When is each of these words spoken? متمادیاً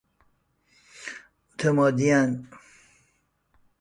متمادیاً 1.53 2.43